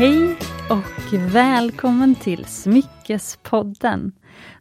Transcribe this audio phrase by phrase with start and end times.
[0.00, 0.36] Hej
[0.70, 4.12] och välkommen till Smyckespodden.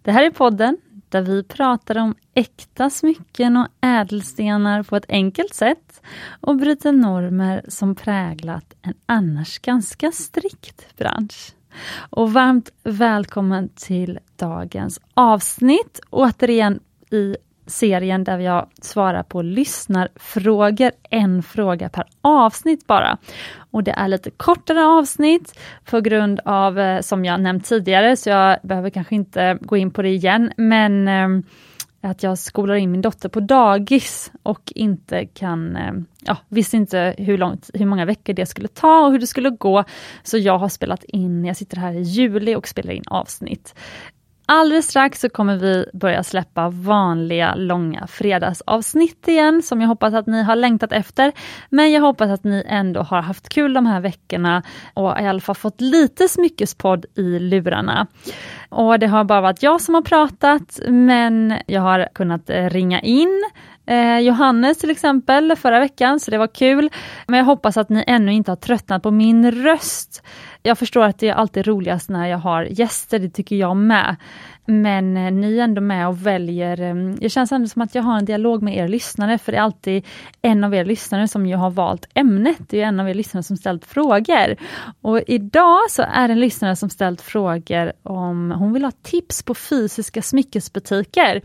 [0.02, 0.78] Det här är podden
[1.10, 6.02] där vi pratar om äkta smycken och ädelstenar på ett enkelt sätt
[6.41, 11.54] och bryter normer som präglat en annars ganska strikt bransch.
[12.10, 16.80] Och varmt välkommen till dagens avsnitt, återigen
[17.12, 17.36] i
[17.70, 23.18] serien där jag svarar på lyssnarfrågor, en fråga per avsnitt bara.
[23.72, 28.30] Och det är lite kortare avsnitt på grund av, eh, som jag nämnt tidigare, så
[28.30, 31.27] jag behöver kanske inte gå in på det igen, men eh,
[32.02, 37.16] att jag skolar in min dotter på dagis och inte kan, eh, ja, visste inte
[37.18, 39.84] hur, långt, hur många veckor det skulle ta och hur det skulle gå.
[40.24, 43.76] Så jag har spelat in, jag sitter här i juli och spelar in avsnitt.
[44.52, 50.27] Alldeles strax så kommer vi börja släppa vanliga långa fredagsavsnitt igen, som jag hoppas att
[50.27, 51.32] ni har längtat efter.
[51.70, 55.40] Men jag hoppas att ni ändå har haft kul de här veckorna och i alla
[55.40, 58.07] fall fått lite smyckespodd i lurarna.
[58.70, 63.43] Och det har bara varit jag som har pratat, men jag har kunnat ringa in
[63.85, 66.90] eh, Johannes till exempel förra veckan, så det var kul.
[67.28, 70.24] Men jag hoppas att ni ännu inte har tröttnat på min röst.
[70.63, 74.16] Jag förstår att det är alltid roligast när jag har gäster, det tycker jag med.
[74.66, 78.03] Men eh, ni är ändå med och väljer, ehm, det känns ändå som att jag
[78.03, 80.06] har en dialog med er lyssnare, för det är alltid
[80.41, 83.44] en av er lyssnare som ju har valt ämnet, det är en av er lyssnare
[83.44, 84.56] som ställt frågor.
[85.02, 89.44] Och idag så är det en lyssnare som ställt frågor om hon vill ha tips
[89.44, 91.41] på fysiska smyckesbutiker.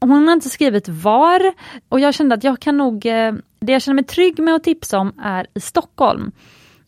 [0.00, 1.40] Hon har inte skrivit var
[1.88, 4.64] och jag kände att jag kan nog, eh, det jag känner mig trygg med att
[4.64, 6.32] tipsa om är i Stockholm.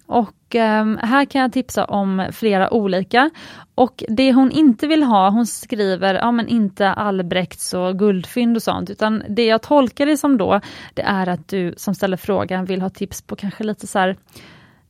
[0.06, 3.30] Och Ehm, här kan jag tipsa om flera olika.
[3.74, 8.62] Och det hon inte vill ha, hon skriver, ja men inte Albrechts och guldfynd och
[8.62, 10.60] sånt, utan det jag tolkar det som då,
[10.94, 14.16] det är att du som ställer frågan vill ha tips på kanske lite så här,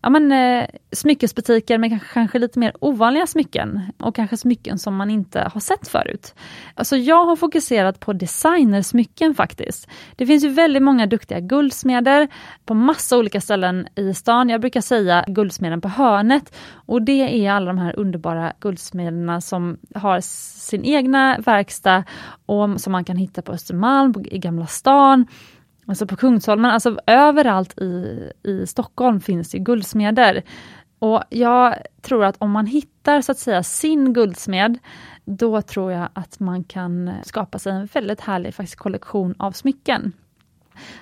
[0.04, 4.96] ja, men, eh, smyckesbutiker med kanske, kanske, lite mer ovanliga smycken och kanske smycken som
[4.96, 6.34] man inte har sett förut.
[6.74, 9.88] Alltså jag har fokuserat på designersmycken faktiskt.
[10.16, 12.28] Det finns ju väldigt många duktiga guldsmeder
[12.64, 14.48] på massa olika ställen i stan.
[14.48, 19.78] Jag brukar säga guldsmeden på hörnet och det är alla de här underbara guldsmederna som
[19.94, 22.04] har sin egna verkstad
[22.46, 25.26] och som man kan hitta på Östermalm, i Gamla stan
[25.86, 30.42] Alltså på Kungsholmen, alltså överallt i, i Stockholm finns det guldsmeder.
[30.98, 34.78] Och jag tror att om man hittar så att säga sin guldsmed,
[35.24, 40.12] då tror jag att man kan skapa sig en väldigt härlig faktiskt, kollektion av smycken.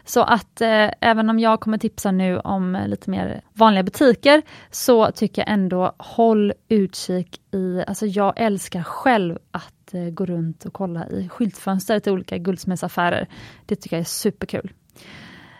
[0.05, 4.43] Så att eh, även om jag kommer tipsa nu om eh, lite mer vanliga butiker,
[4.71, 10.65] så tycker jag ändå håll utkik i, alltså jag älskar själv att eh, gå runt
[10.65, 13.29] och kolla i skyltfönster till olika guldsmedsaffärer.
[13.67, 14.73] Det tycker jag är superkul.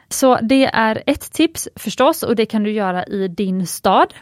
[0.09, 4.15] Så det är ett tips förstås och det kan du göra i din stad.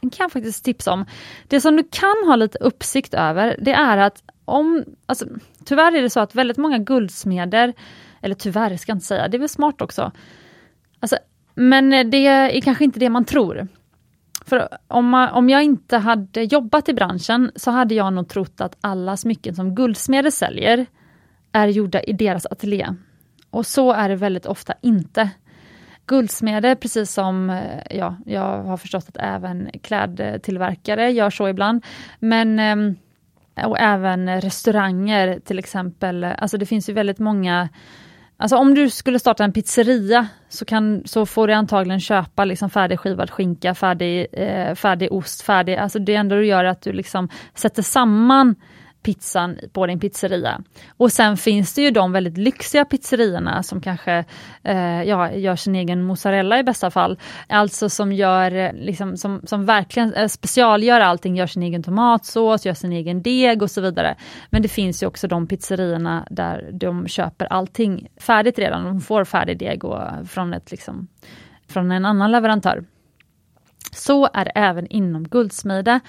[0.00, 1.06] Det kan jag faktiskt tipsa om.
[1.48, 5.26] Det som du kan ha lite uppsikt över, det är att om, alltså,
[5.64, 7.72] tyvärr är det så att väldigt många guldsmeder,
[8.22, 10.12] eller tyvärr ska jag inte säga, det är väl smart också.
[11.00, 11.16] Alltså,
[11.54, 13.68] men det är kanske inte det man tror.
[14.46, 18.60] För om, man, om jag inte hade jobbat i branschen så hade jag nog trott
[18.60, 20.86] att alla smycken som guldsmeder säljer
[21.52, 22.86] är gjorda i deras ateljé.
[23.50, 25.30] Och så är det väldigt ofta inte.
[26.06, 31.84] Guldsmeder, precis som eh, ja, jag har förstått att även klädtillverkare gör så ibland.
[32.18, 32.96] Men ehm,
[33.56, 36.24] och även restauranger till exempel.
[36.24, 37.68] Alltså det finns ju väldigt många
[38.42, 42.70] Alltså om du skulle starta en pizzeria så, kan, så får du antagligen köpa liksom
[42.70, 46.92] färdigskivad skinka, färdig, eh, färdig ost, färdig, alltså det enda du gör är att du
[46.92, 48.54] liksom sätter samman
[49.02, 50.62] pizzan på din pizzeria.
[50.96, 54.24] Och sen finns det ju de väldigt lyxiga pizzerierna som kanske
[54.62, 57.18] eh, ja, gör sin egen mozzarella i bästa fall.
[57.48, 62.66] Alltså som gör, eh, liksom, som, som verkligen eh, specialgör allting, gör sin egen tomatsås,
[62.66, 64.16] gör sin egen deg och så vidare.
[64.50, 69.24] Men det finns ju också de pizzerierna där de köper allting färdigt redan, de får
[69.24, 71.08] färdig deg och, från, ett, liksom,
[71.68, 72.84] från en annan leverantör.
[73.92, 76.00] Så är det även inom guldsmide.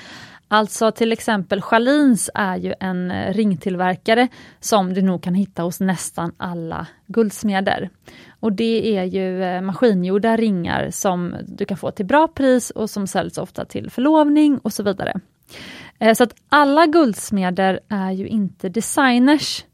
[0.54, 4.28] Alltså till exempel Schalins är ju en eh, ringtillverkare
[4.60, 7.90] som du nog kan hitta hos nästan alla guldsmeder.
[8.40, 12.90] Och det är ju eh, maskingjorda ringar som du kan få till bra pris och
[12.90, 15.20] som säljs ofta till förlovning och så vidare.
[16.00, 19.66] Eh, så att alla guldsmeder är ju inte designers.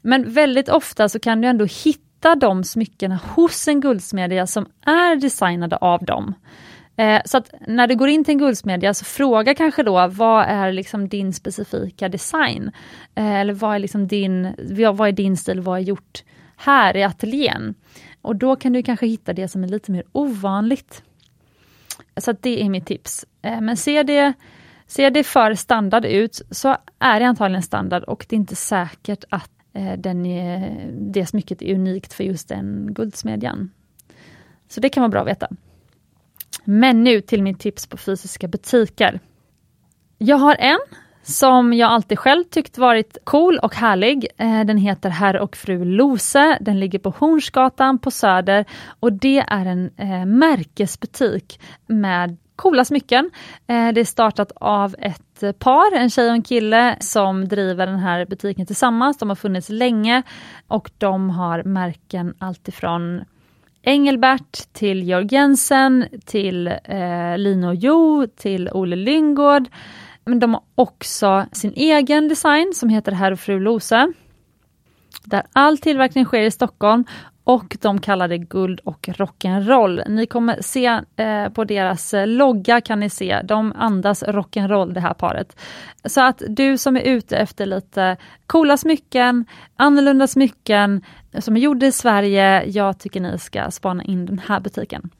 [0.00, 5.16] Men väldigt ofta så kan du ändå hitta de smyckena hos en guldsmedja som är
[5.16, 6.34] designade av dem.
[6.98, 10.44] Eh, så att när du går in till en guldsmedja så fråga kanske då vad
[10.44, 12.70] är liksom din specifika design?
[13.14, 14.54] Eh, eller vad är, liksom din,
[14.94, 16.24] vad är din stil, vad är gjort
[16.56, 17.74] här i ateljén?
[18.22, 21.02] Och då kan du kanske hitta det som är lite mer ovanligt.
[22.16, 23.26] Så det är mitt tips.
[23.42, 24.32] Eh, men ser det,
[24.86, 29.24] ser det för standard ut så är det antagligen standard och det är inte säkert
[29.28, 33.70] att eh, den är, det smycket är unikt för just den guldsmedjan.
[34.68, 35.48] Så det kan vara bra att veta.
[36.64, 39.20] Men nu till mitt tips på fysiska butiker.
[40.18, 40.78] Jag har en
[41.22, 44.26] som jag alltid själv tyckt varit cool och härlig.
[44.36, 46.58] Eh, den heter Herr och fru Lose.
[46.60, 48.64] Den ligger på Hornsgatan på Söder
[49.00, 53.30] och det är en eh, märkesbutik med coola smycken.
[53.66, 57.98] Eh, det är startat av ett par, en tjej och en kille, som driver den
[57.98, 59.18] här butiken tillsammans.
[59.18, 60.22] De har funnits länge
[60.68, 63.24] och de har märken alltifrån
[63.88, 69.68] Engelbert till Georg Jensen, till eh, Lino Jo, till Ole Lyngård.
[70.24, 74.12] Men de har också sin egen design som heter Herr och fru Lose.
[75.24, 77.04] Där all tillverkning sker i Stockholm
[77.44, 80.08] och de kallar det guld och rock'n'roll.
[80.08, 85.00] Ni kommer se eh, på deras eh, logga kan ni se, de andas rock'n'roll det
[85.00, 85.60] här paret.
[86.04, 89.44] Så att du som är ute efter lite coola smycken,
[89.76, 94.38] annorlunda smycken Eh, som är gjord i Sverige, jag tycker ni ska spana in den
[94.38, 95.10] här butiken.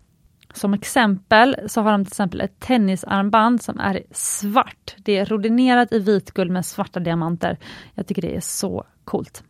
[0.54, 4.94] Som exempel så har de till exempel ett tennisarmband som är svart.
[4.98, 7.58] Det är rodinerat i vitguld med svarta diamanter.
[7.94, 9.42] Jag tycker det är så coolt.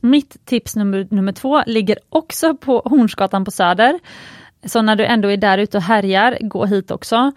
[0.00, 3.98] Mitt tips nummer, nummer två ligger också på Hornsgatan på Söder.
[4.64, 7.32] Så när du ändå är där ute och härjar, gå hit också.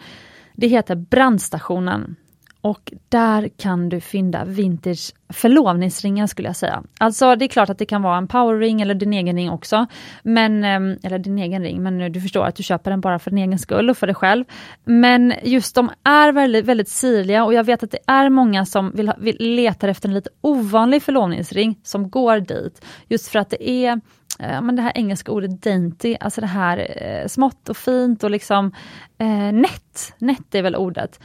[0.53, 2.15] Det heter Brandstationen.
[2.61, 6.83] Och där kan du fynda vintage förlovningsringar skulle jag säga.
[6.99, 9.85] Alltså det är klart att det kan vara en powerring eller din egen ring också.
[10.23, 13.31] Men, ehm, eller din egen ring, men du förstår att du köper den bara för
[13.31, 14.45] din egen skull och för dig själv.
[14.83, 18.91] Men just de är väldigt, väldigt sirliga och jag vet att det är många som
[18.91, 22.85] vill, vill letar efter en lite ovanlig förlovningsring som går dit.
[23.07, 24.01] Just för att det är
[24.39, 28.31] eh, men det här engelska ordet dainty, alltså det här eh, smått och fint och
[28.31, 28.71] liksom
[29.17, 30.13] eh, nätt.
[30.17, 31.19] Nätt är väl ordet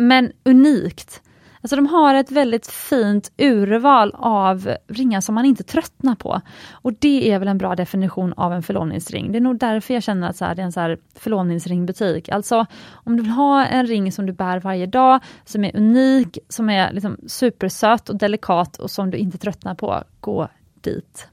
[0.00, 1.22] men unikt.
[1.62, 6.40] Alltså de har ett väldigt fint urval av ringar som man inte tröttnar på.
[6.72, 9.32] Och det är väl en bra definition av en förlovningsring.
[9.32, 12.28] Det är nog därför jag känner att så här, det är en så här förlovningsringbutik.
[12.28, 16.38] Alltså om du vill ha en ring som du bär varje dag, som är unik,
[16.48, 20.48] som är liksom supersöt och delikat och som du inte tröttnar på, gå
[20.80, 21.28] dit.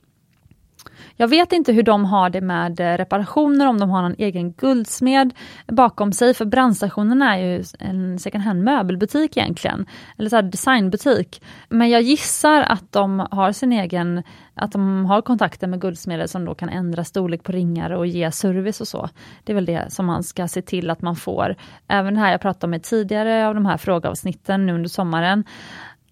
[1.20, 4.52] Jag vet inte hur de har det med eh, reparationer, om de har någon egen
[4.52, 5.34] guldsmed
[5.68, 9.86] bakom sig, för brandstationen är ju en second hand möbelbutik egentligen,
[10.18, 11.42] eller så designbutik.
[11.70, 14.24] Men jag gissar att de har sin egen,
[14.54, 18.32] att de har kontakter med guldsmeder som då kan ändra storlek på ringar och ge
[18.32, 19.10] service och så.
[19.44, 21.56] Det är väl det som man ska se till att man får.
[21.88, 25.44] Även det här jag pratade om tidigare av de här frågeavsnitten nu under sommaren,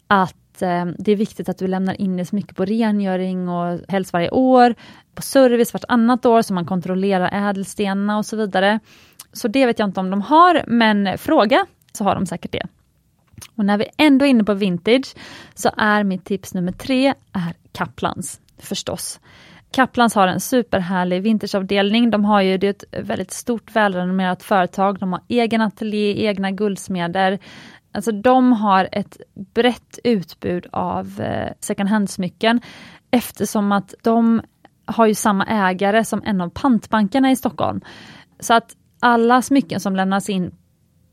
[0.08, 3.80] att Eh, det är viktigt att du lämnar in det så mycket på rengöring och
[3.88, 4.76] helst varje år,
[5.16, 8.80] på service vartannat år så man kontrollerar ädelstenarna och så vidare.
[9.34, 12.68] Så det vet jag inte om de har, men fråga så har de säkert det.
[13.56, 15.16] Och när vi ändå är inne på vintage
[15.54, 19.20] så är mitt tips nummer tre är Kaplans, förstås.
[19.72, 22.10] Kaplans har en superhärlig vintageavdelning.
[22.10, 25.00] De har ju det ett väldigt stort välrenommerat företag.
[25.00, 27.40] De har egen ateljé, egna guldsmeder.
[27.96, 29.18] Alltså de har ett
[29.54, 32.62] brett utbud av eh, second hand-smycken
[33.12, 34.42] eftersom att de
[34.86, 37.82] har ju samma ägare som en av pantbankerna i Stockholm.
[38.40, 40.52] Så att alla smycken som lämnas in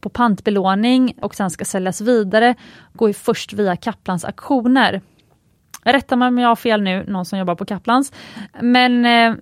[0.00, 2.54] på pantbelåning och sen ska säljas vidare
[2.92, 5.00] går ju först via Kaplans auktioner.
[5.84, 8.12] Rätta mig om jag har fel nu, någon som jobbar på Kaplans.
[8.60, 9.34] Men, eh,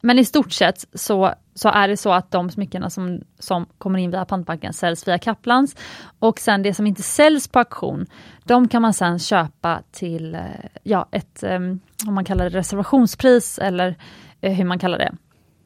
[0.00, 3.98] men i stort sett så så är det så att de smyckena som, som kommer
[3.98, 5.76] in via pantbanken säljs via Kaplans.
[6.18, 8.06] Och sen det som inte säljs på auktion,
[8.44, 10.40] de kan man sen köpa till eh,
[10.82, 13.96] ja, ett, ehm, om man kallar det reservationspris eller
[14.40, 15.12] eh, hur man kallar det.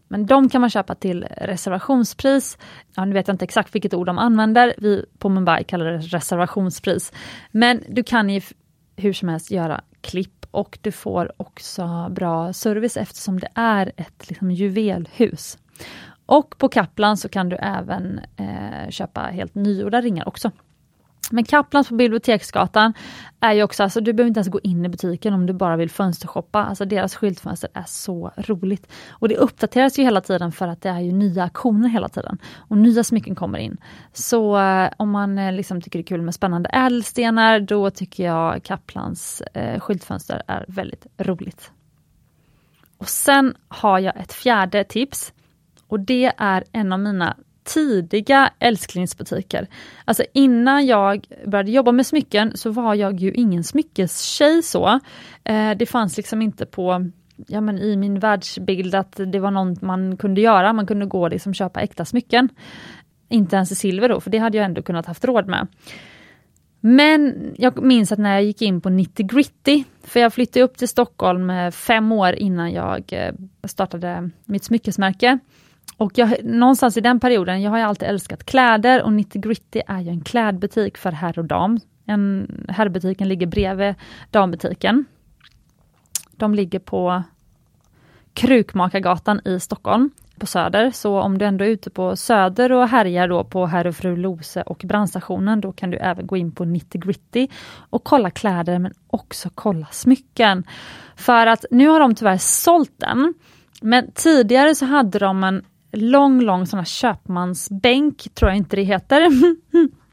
[0.08, 2.58] Men de kan man köpa till reservationspris.
[2.94, 4.74] Ja, nu vet jag inte exakt vilket ord de använder.
[4.78, 7.12] Vi på Mumbai kallar det reservationspris.
[7.50, 8.40] Men du kan ju
[8.96, 14.28] hur som helst göra klipp och du får också bra service eftersom det är ett
[14.28, 15.58] liksom, juvelhus.
[16.26, 20.50] Och på Kaplan så kan du även eh, köpa helt nygjorda ringar också.
[21.30, 22.94] Men Kaplans på Biblioteksgatan
[23.40, 25.76] är ju också, alltså du behöver inte ens gå in i butiken om du bara
[25.76, 26.64] vill fönstershoppa.
[26.64, 28.92] Alltså deras skyltfönster är så roligt.
[29.10, 32.38] Och det uppdateras ju hela tiden för att det är ju nya aktioner hela tiden.
[32.56, 33.76] Och nya smycken kommer in.
[34.12, 38.24] Så eh, om man eh, liksom tycker det är kul med spännande ädelstenar, då tycker
[38.24, 41.70] jag Kaplans eh, skyltfönster är väldigt roligt.
[42.98, 45.32] Och sen har jag ett fjärde tips.
[45.88, 49.66] Och det är en av mina tidiga älsklingsbutiker.
[50.04, 55.00] Alltså innan jag började jobba med smycken så var jag ju ingen smyckestjej så.
[55.44, 57.10] Eh, det fanns liksom inte på
[57.46, 61.22] ja, men i min världsbild att det var något man kunde göra, man kunde gå
[61.22, 62.48] och liksom köpa äkta smycken.
[63.28, 65.66] Inte ens i silver då, för det hade jag ändå kunnat haft råd med.
[66.80, 70.76] Men jag minns att när jag gick in på 90 gritty, för jag flyttade upp
[70.76, 75.38] till Stockholm eh, fem år innan jag eh, startade mitt smyckesmärke.
[75.96, 80.00] Och jag, någonstans i den perioden, jag har alltid älskat kläder och 90 gritty är
[80.00, 81.78] ju en klädbutik för herr och dam.
[82.06, 83.94] En, herrbutiken ligger bredvid
[84.30, 85.04] dambutiken.
[86.30, 87.22] De ligger på
[88.34, 90.90] Krukmakargatan i Stockholm på Söder.
[90.90, 94.16] Så om du ändå är ute på Söder och härjar då på Herr och Fru
[94.16, 97.48] Lose och brandstationen, då kan du även gå in på 90 Gritty
[97.90, 100.64] och kolla kläder men också kolla smycken.
[101.16, 103.34] För att nu har de tyvärr sålt den.
[103.82, 105.64] Men tidigare så hade de en
[105.96, 109.28] lång, lång sån här köpmansbänk, tror jag inte det heter.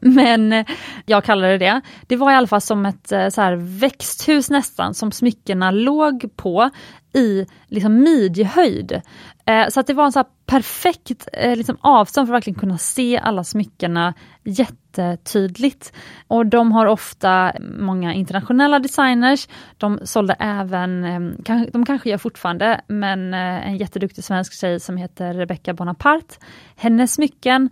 [0.00, 0.66] Men eh,
[1.06, 1.80] jag kallar det det.
[2.06, 6.36] Det var i alla fall som ett eh, så här, växthus nästan, som smyckena låg
[6.36, 6.70] på
[7.14, 9.02] i liksom, midjehöjd.
[9.46, 12.78] Eh, så att det var en så perfekt eh, liksom, avstånd för att verkligen kunna
[12.78, 15.92] se alla smyckena jättetydligt.
[16.26, 19.48] Och de har ofta många internationella designers.
[19.78, 21.36] De sålde även, ehm,
[21.72, 26.34] de kanske gör fortfarande, men eh, en jätteduktig svensk tjej som heter Rebecca Bonaparte.
[26.76, 27.70] Hennes smycken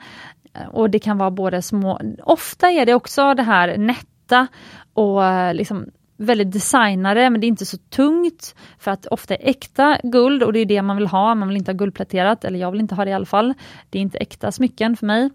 [0.55, 4.47] eh, och det kan vara både små, ofta är det också det här nätta
[4.95, 5.87] och liksom
[6.21, 10.53] väldigt designade, men det är inte så tungt för att ofta är äkta guld och
[10.53, 11.35] det är det man vill ha.
[11.35, 13.55] Man vill inte ha guldpläterat, eller jag vill inte ha det i alla fall.
[13.91, 15.31] Det är inte äkta smycken för mig.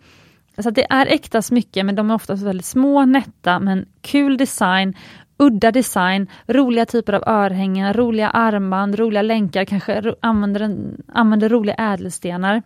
[0.57, 4.93] Så det är äkta smycken, men de är oftast väldigt små, nätta, men kul design,
[5.37, 10.77] udda design, roliga typer av örhängen, roliga armband, roliga länkar, kanske använder,
[11.07, 12.61] använder roliga ädelstenar.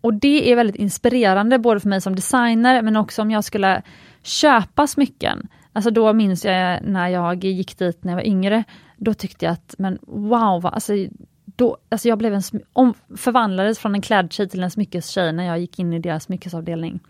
[0.00, 3.82] Och det är väldigt inspirerande både för mig som designer men också om jag skulle
[4.22, 5.48] köpa smycken.
[5.78, 8.64] Alltså då minns jag när jag gick dit när jag var yngre,
[8.96, 10.92] då tyckte jag att men wow, alltså,
[11.44, 12.42] då, alltså jag blev en,
[12.72, 17.00] om, förvandlades från en klädtjej till en smyckestjej när jag gick in i deras smyckesavdelning.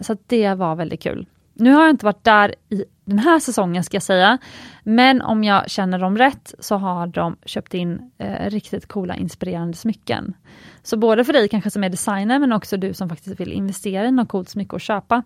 [0.00, 1.26] Så det var väldigt kul.
[1.54, 4.38] Nu har jag inte varit där i den här säsongen ska jag säga,
[4.82, 9.76] men om jag känner dem rätt så har de köpt in eh, riktigt coola inspirerande
[9.76, 10.34] smycken.
[10.82, 14.06] Så både för dig kanske som är designer men också du som faktiskt vill investera
[14.06, 15.22] i något coolt smycke och köpa,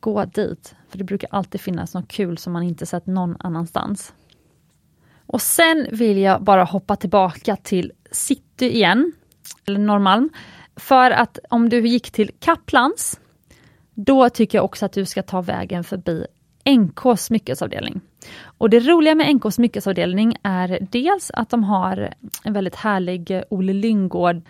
[0.00, 0.74] gå dit.
[0.88, 4.14] För det brukar alltid finnas något kul som man inte sett någon annanstans.
[5.26, 9.12] Och sen vill jag bara hoppa tillbaka till city igen,
[9.66, 10.30] eller Norrmalm.
[10.76, 13.20] För att om du gick till Kaplans,
[13.94, 16.26] då tycker jag också att du ska ta vägen förbi
[16.70, 18.00] NKs smyckesavdelning.
[18.58, 23.72] Och det roliga med NKs smyckesavdelning är dels att de har en väldigt härlig Olle
[23.72, 24.42] Lyngård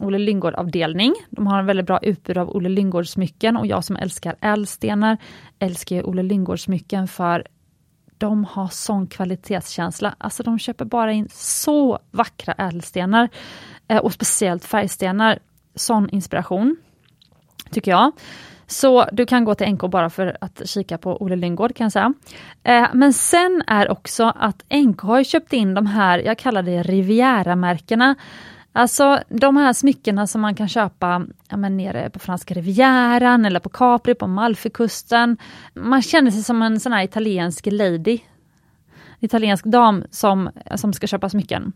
[0.00, 1.14] Olle Lyngård-avdelning.
[1.30, 5.16] De har en väldigt bra utbud av Olle Lyngård-smycken och jag som älskar ädelstenar
[5.58, 7.46] älskar Olle Lyngård-smycken för
[8.18, 10.14] de har sån kvalitetskänsla.
[10.18, 13.28] Alltså de köper bara in så vackra ädelstenar
[13.88, 15.38] eh, och speciellt färgstenar.
[15.74, 16.76] Sån inspiration,
[17.70, 18.12] tycker jag.
[18.66, 21.92] Så du kan gå till NK bara för att kika på Olle Lyngård kan jag
[21.92, 22.14] säga.
[22.62, 26.82] Eh, men sen är också att NK har köpt in de här, jag kallar det
[26.82, 28.14] Riviera-märkena.
[28.72, 33.60] Alltså de här smyckena som man kan köpa ja, men nere på franska rivieran eller
[33.60, 35.36] på Capri, på Malfikusten.
[35.74, 38.18] Man känner sig som en sån här italiensk lady.
[39.20, 41.72] Italiensk dam som, som ska köpa smycken.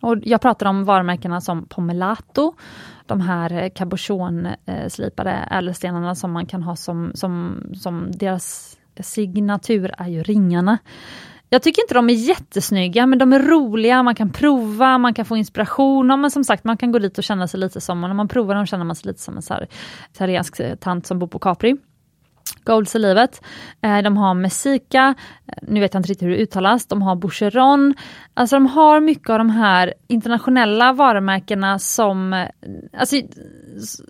[0.00, 2.54] Och jag pratar om varumärkena som Pomelato,
[3.06, 10.22] de här cabochon-slipade ädelstenarna som man kan ha som, som, som deras signatur är ju
[10.22, 10.78] ringarna.
[11.52, 15.24] Jag tycker inte de är jättesnygga men de är roliga, man kan prova, man kan
[15.24, 16.08] få inspiration.
[16.08, 18.14] Ja men som sagt, man kan gå dit och känna sig lite som, och när
[18.14, 19.68] man provar dem känner man sig lite som en så här,
[20.14, 21.76] italiensk eh, tant som bor på Capri.
[22.64, 23.42] Golds i livet.
[23.82, 25.14] Eh, de har Messica,
[25.46, 27.94] eh, nu vet jag inte riktigt hur det uttalas, de har Boucheron.
[28.34, 32.46] Alltså de har mycket av de här internationella varumärkena som,
[32.92, 33.16] alltså,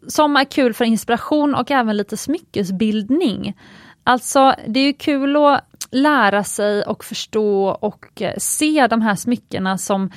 [0.08, 3.56] som är kul för inspiration och även lite smyckesbildning.
[4.04, 9.14] Alltså det är ju kul att lära sig och förstå och eh, se de här
[9.14, 10.10] smyckena som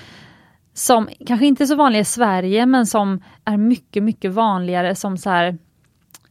[0.74, 5.18] som kanske inte är så vanliga i Sverige men som är mycket, mycket vanligare som
[5.18, 5.58] så här,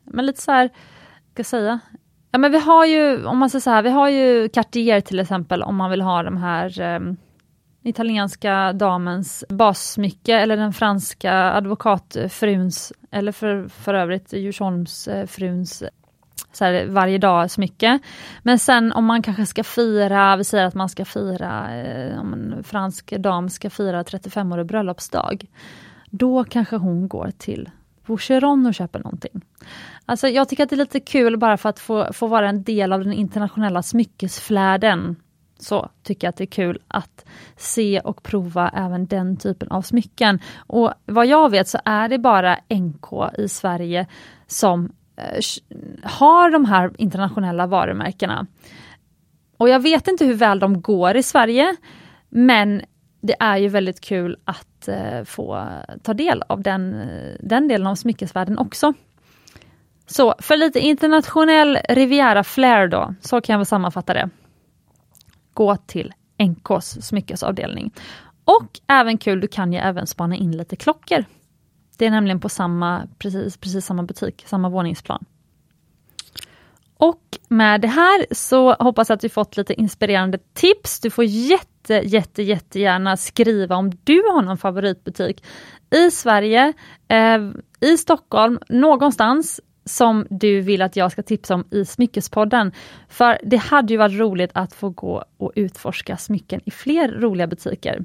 [0.04, 1.80] men lite så här, ska jag säga?
[2.30, 5.20] Ja men vi har ju, om man säger så här, vi har ju Cartier till
[5.20, 7.16] exempel om man vill ha de här um,
[7.82, 15.82] italienska damens bassmycke eller den franska advokatfruns, eller för, för övrigt Djursholmsfruns
[16.56, 17.98] så här, varje dag smycke.
[18.42, 22.32] Men sen om man kanske ska fira, vi säger att man ska fira, eh, om
[22.32, 25.46] en fransk dam ska fira 35-årig bröllopsdag.
[26.10, 27.70] Då kanske hon går till
[28.06, 29.40] Boucheron och köper någonting.
[30.06, 32.62] Alltså jag tycker att det är lite kul bara för att få, få vara en
[32.62, 35.16] del av den internationella smyckesfläden.
[35.58, 37.24] så tycker jag att det är kul att
[37.56, 40.40] se och prova även den typen av smycken.
[40.56, 44.06] Och vad jag vet så är det bara NK i Sverige
[44.46, 45.40] som Eh,
[46.02, 48.46] har de här internationella varumärkena.
[49.56, 51.76] Och jag vet inte hur väl de går i Sverige,
[52.28, 52.82] men
[53.20, 55.68] det är ju väldigt kul att eh, få
[56.02, 58.92] ta del av den, eh, den delen av smyckesvärlden också.
[60.06, 64.30] Så för lite internationell Riviera Flair då, så kan jag väl sammanfatta det.
[65.54, 67.92] Gå till NKs smyckesavdelning.
[68.44, 71.24] Och även kul, du kan ju även spana in lite klockor.
[71.96, 75.24] Det är nämligen på samma, precis, precis samma butik, samma våningsplan.
[76.96, 81.00] Och med det här så hoppas jag att du fått lite inspirerande tips.
[81.00, 85.44] Du får jätte, jätte, jättegärna skriva om du har någon favoritbutik
[85.90, 86.72] i Sverige,
[87.08, 92.72] eh, i Stockholm, någonstans som du vill att jag ska tipsa om i Smyckespodden.
[93.08, 97.46] För det hade ju varit roligt att få gå och utforska smycken i fler roliga
[97.46, 98.04] butiker.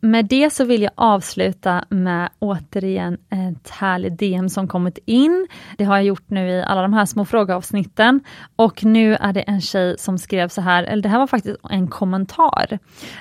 [0.00, 5.46] Med det så vill jag avsluta med återigen ett härligt DM som kommit in.
[5.78, 8.20] Det har jag gjort nu i alla de här små frågeavsnitten.
[8.56, 11.56] Och nu är det en tjej som skrev så här, eller det här var faktiskt
[11.70, 12.78] en kommentar.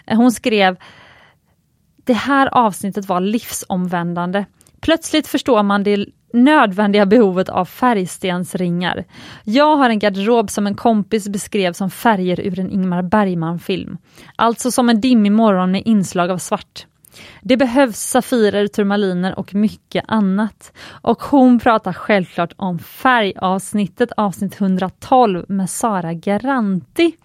[0.08, 0.78] Hon skrev
[2.04, 4.46] Det här avsnittet var livsomvändande.
[4.82, 9.06] Plötsligt förstår man det nödvändiga behovet av färgstensringar.
[9.44, 13.98] Jag har en garderob som en kompis beskrev som färger ur en Ingmar Bergman-film.
[14.36, 16.86] Alltså som en dimmig morgon med inslag av svart.
[17.42, 20.74] Det behövs safirer, turmaliner och mycket annat.
[20.90, 27.16] Och hon pratar självklart om färgavsnittet, avsnitt 112 med Sara Garanti.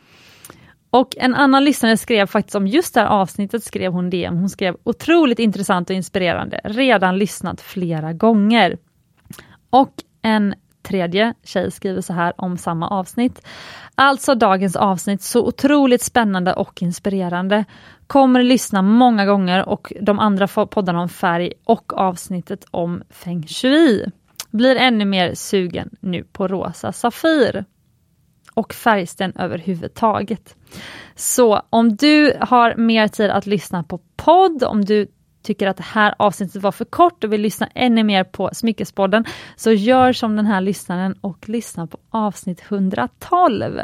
[0.90, 4.28] Och en annan lyssnare skrev faktiskt om just det här avsnittet, skrev hon det.
[4.28, 8.76] Hon skrev otroligt intressant och inspirerande, redan lyssnat flera gånger.
[9.72, 13.46] Och en tredje tjej skriver så här om samma avsnitt.
[13.94, 17.64] Alltså dagens avsnitt så otroligt spännande och inspirerande.
[18.06, 24.10] Kommer lyssna många gånger och de andra poddarna om färg och avsnittet om feng shui.
[24.50, 27.64] Blir ännu mer sugen nu på rosa Safir.
[28.54, 30.56] Och färgsten överhuvudtaget.
[31.14, 35.06] Så om du har mer tid att lyssna på podd, om du
[35.42, 39.24] tycker att det här avsnittet var för kort och vill lyssna ännu mer på Smyckespodden,
[39.56, 43.80] så gör som den här lyssnaren och lyssna på avsnitt 112.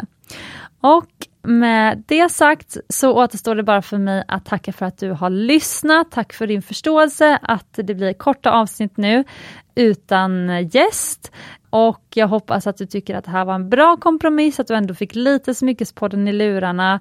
[0.81, 1.11] Och
[1.42, 5.31] med det sagt så återstår det bara för mig att tacka för att du har
[5.31, 6.11] lyssnat.
[6.11, 9.25] Tack för din förståelse att det blir korta avsnitt nu
[9.75, 11.33] utan gäst.
[11.71, 14.75] Och jag hoppas att du tycker att det här var en bra kompromiss, att du
[14.75, 17.01] ändå fick lite Smyckespodden i lurarna.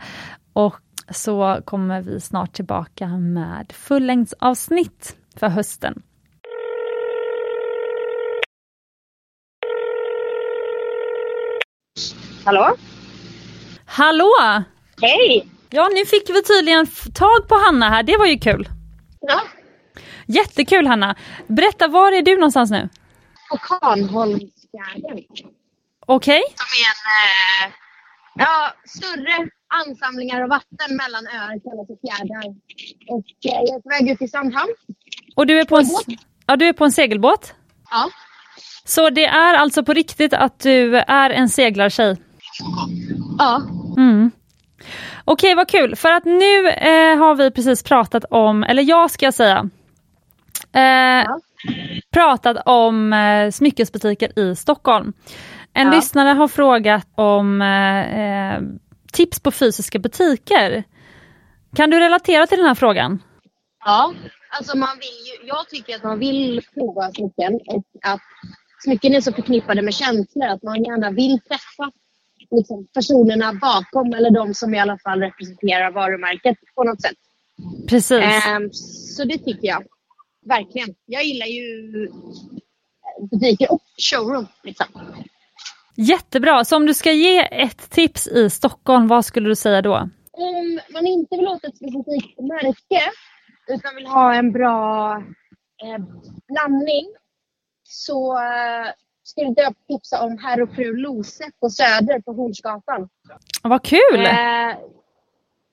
[0.53, 0.75] Och
[1.09, 6.03] så kommer vi snart tillbaka med fullängdsavsnitt för hösten.
[12.45, 12.75] Hallå?
[13.85, 14.31] Hallå!
[15.01, 15.49] Hej!
[15.69, 18.69] Ja, nu fick vi tydligen tag på Hanna här, det var ju kul.
[19.19, 19.41] Ja.
[20.25, 21.15] Jättekul Hanna!
[21.47, 22.89] Berätta, var är du någonstans nu?
[23.49, 25.23] På Karnholmsfjärden.
[26.05, 26.41] Okej.
[26.41, 26.41] Okay.
[26.55, 27.75] Som är en, eh,
[28.35, 32.45] ja, större ansamlingar av vatten mellan öar kallas för fjärdar.
[33.07, 34.73] Och eh, jag är på väg ut i Sandhamn.
[35.35, 35.85] Och du är på en,
[36.45, 37.53] ja, du är på en segelbåt?
[37.91, 38.09] Ja.
[38.85, 42.17] Så det är alltså på riktigt att du är en seglartjej?
[43.37, 43.61] Ja.
[43.97, 44.31] Mm.
[45.25, 45.95] Okej, vad kul.
[45.95, 49.69] För att nu eh, har vi precis pratat om, eller jag ska säga,
[50.73, 51.39] eh, ja.
[52.13, 55.13] pratat om eh, smyckesbutiker i Stockholm.
[55.73, 55.93] En ja.
[55.93, 58.61] lyssnare har frågat om eh, eh,
[59.17, 60.83] tips på fysiska butiker.
[61.75, 63.23] Kan du relatera till den här frågan?
[63.85, 64.13] Ja,
[64.49, 68.21] alltså man vill ju, jag tycker att man vill prova smycken och att
[68.83, 71.91] smycken är så förknippade med känslor att man gärna vill träffa
[72.51, 77.17] liksom, personerna bakom eller de som i alla fall representerar varumärket på något sätt.
[77.87, 78.23] Precis.
[78.57, 79.83] Um, så det tycker jag.
[80.45, 80.95] Verkligen.
[81.05, 81.91] Jag gillar ju
[83.31, 84.47] butiker och showroom.
[84.63, 84.87] Liksom.
[85.99, 90.09] Jättebra, så om du ska ge ett tips i Stockholm, vad skulle du säga då?
[90.31, 93.01] Om man inte vill åt ett specifikt märke
[93.67, 95.15] utan vill ha en bra
[95.83, 96.03] eh,
[96.47, 97.05] blandning
[97.83, 98.91] så eh,
[99.23, 103.09] skulle jag tipsa om Herr och Fru Lose på Söder på Hornsgatan.
[103.63, 104.25] Vad kul!
[104.25, 104.75] Eh,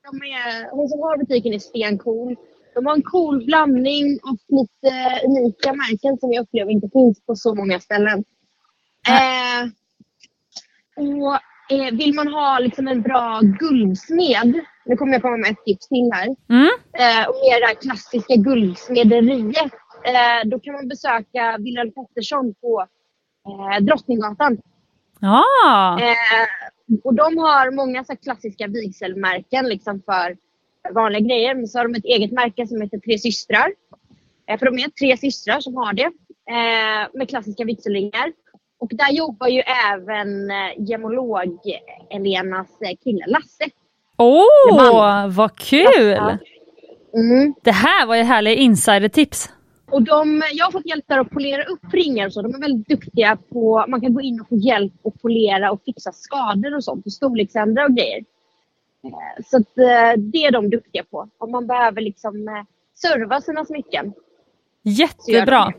[0.05, 2.37] de är, hon som har butiken är stencool.
[2.75, 7.37] De har en cool blandning och lite unika märken som jag upplever inte finns på
[7.37, 8.25] så många ställen.
[9.09, 9.71] Eh,
[10.97, 11.35] och
[11.77, 15.89] eh, vill man ha liksom en bra guldsmed, nu kommer jag komma med ett tips
[15.89, 16.71] till här, mm.
[16.93, 19.73] eh, och mer det här klassiska guldsmederiet,
[20.05, 22.87] eh, då kan man besöka Wilhelm Pettersson på
[23.49, 24.59] eh, Drottninggatan.
[25.21, 25.99] Ah.
[27.05, 30.37] Och de har många så klassiska vigselmärken liksom för
[30.95, 31.55] vanliga grejer.
[31.55, 33.73] Men så har de ett eget märke som heter Tre systrar.
[34.49, 36.11] Eh, för de är tre systrar som har det.
[36.51, 38.33] Eh, med klassiska vigselringar.
[38.79, 39.61] Och där jobbar ju
[39.93, 43.71] även eh, gemolog-Elenas eh, kille Lasse.
[44.17, 46.19] Åh, Oh, vad kul!
[47.15, 47.55] Mm.
[47.63, 49.51] Det här var ju härliga insidertips.
[49.91, 52.43] Och de, jag har fått hjälp där att polera upp ringar och så.
[52.43, 55.83] De är väldigt duktiga på, man kan gå in och få hjälp att polera och
[55.85, 58.25] fixa skador och sånt och storleksändra och grejer.
[59.05, 59.75] Eh, Så att,
[60.19, 61.29] det är de duktiga på.
[61.39, 64.13] Om man behöver liksom serva sina smycken.
[64.83, 65.73] Jättebra.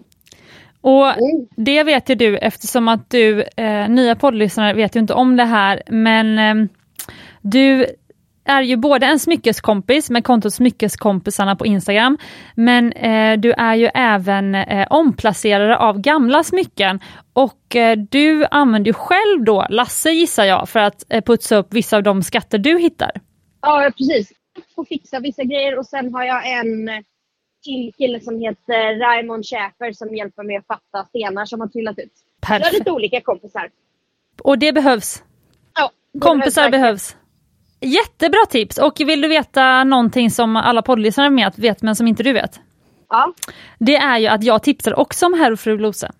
[0.87, 1.47] Och Mm.
[1.55, 5.43] det vet ju du eftersom att du, eh, nya poddlyssnare vet ju inte om det
[5.43, 6.69] här, men eh,
[7.41, 7.85] du
[8.45, 12.17] är ju både en smyckeskompis med kontot Smyckeskompisarna på Instagram,
[12.55, 16.99] men eh, du är ju även eh, omplacerare av gamla smycken
[17.33, 21.73] och eh, du använder ju själv då Lasse gissar jag för att eh, putsa upp
[21.73, 23.11] vissa av de skatter du hittar.
[23.61, 24.31] Ja, precis.
[24.75, 26.89] Får fixa vissa grejer och sen har jag en
[27.65, 31.99] till kille som heter Raymond Schäfer som hjälper mig att fatta stenar som har trillat
[31.99, 32.11] ut.
[32.41, 32.79] Jag har Perfekt.
[32.79, 33.69] lite olika kompisar.
[34.43, 35.23] Och det behövs.
[35.75, 36.81] Ja, det Kompisar verkligen.
[36.81, 37.15] behövs.
[37.79, 38.77] Jättebra tips!
[38.77, 42.59] Och vill du veta någonting som alla poddlyssnare med vet men som inte du vet?
[43.09, 43.33] Ja.
[43.79, 46.11] Det är ju att jag tipsar också om Herr och Fru Lose.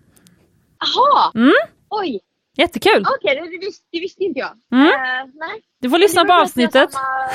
[0.78, 1.32] Aha!
[1.34, 1.52] Mm.
[1.90, 2.20] Oj!
[2.56, 3.04] Jättekul!
[3.18, 4.50] Okej, det, det, visste, det visste inte jag.
[4.72, 4.86] Mm.
[4.86, 4.92] Eh,
[5.34, 5.62] nej.
[5.80, 6.92] Du får lyssna på avsnittet.
[6.92, 7.28] Samma,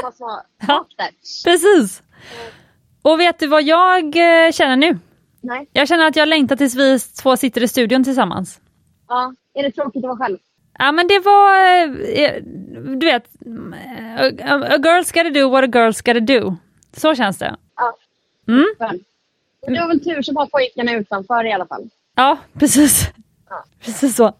[0.00, 0.86] samma smak Ja.
[1.44, 2.02] Precis!
[3.08, 4.98] Och vet du vad jag eh, känner nu?
[5.40, 5.68] Nej.
[5.72, 8.60] Jag känner att jag längtar tills vi två sitter i studion tillsammans.
[9.08, 9.34] Ja.
[9.54, 10.38] Är det tråkigt att vara själv?
[10.78, 11.82] Ja men det var,
[12.18, 12.42] eh,
[12.98, 13.24] du vet,
[14.44, 16.56] a, girl's gotta do what a girl's gotta do.
[16.96, 17.56] Så känns det.
[17.76, 17.96] Ja.
[18.48, 18.64] Mm.
[19.66, 21.90] Det var väl tur som har pojkarna utanför i alla fall.
[22.16, 23.10] Ja, precis.
[23.50, 23.64] Ja.
[23.84, 24.32] Precis så.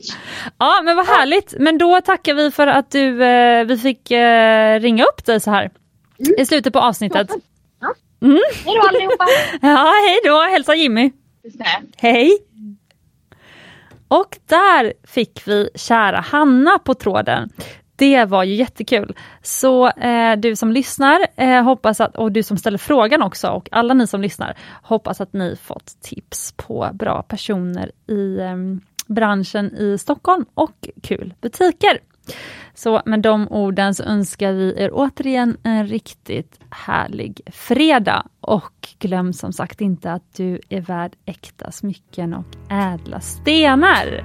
[0.59, 1.55] Ja, men vad härligt.
[1.59, 5.51] Men då tackar vi för att du, eh, vi fick eh, ringa upp dig så
[5.51, 5.71] här
[6.39, 7.31] i slutet på avsnittet.
[8.21, 8.39] Mm.
[8.65, 9.25] Hej då allihopa!
[9.69, 10.41] Ja, hej då.
[10.53, 11.11] Hälsa Jimmy.
[11.97, 12.39] Hej!
[14.09, 17.51] Och där fick vi kära Hanna på tråden.
[17.97, 19.17] Det var ju jättekul.
[19.43, 23.69] Så eh, du som lyssnar, eh, hoppas att, och du som ställer frågan också, och
[23.73, 28.57] alla ni som lyssnar, hoppas att ni fått tips på bra personer i eh,
[29.07, 31.99] branschen i Stockholm och kul butiker.
[32.75, 39.33] Så med de orden så önskar vi er återigen en riktigt härlig fredag och glöm
[39.33, 44.25] som sagt inte att du är värd äkta smycken och ädla stenar.